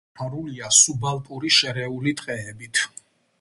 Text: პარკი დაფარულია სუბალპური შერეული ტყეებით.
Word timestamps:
პარკი 0.19 0.21
დაფარულია 0.21 0.69
სუბალპური 0.77 1.51
შერეული 1.59 2.15
ტყეებით. 2.23 2.83